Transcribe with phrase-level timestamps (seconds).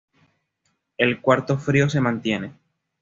[0.97, 2.53] El Cuarto Frío se mantiene.